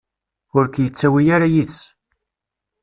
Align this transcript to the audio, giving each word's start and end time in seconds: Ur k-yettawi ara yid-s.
Ur 0.57 0.65
k-yettawi 0.67 1.23
ara 1.35 1.47
yid-s. 1.53 1.81